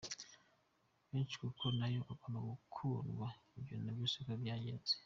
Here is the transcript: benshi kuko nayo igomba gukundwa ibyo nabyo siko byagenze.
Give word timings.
benshi 1.11 1.35
kuko 1.43 1.63
nayo 1.77 1.97
igomba 1.99 2.39
gukundwa 2.51 3.27
ibyo 3.57 3.75
nabyo 3.83 4.05
siko 4.13 4.33
byagenze. 4.43 4.93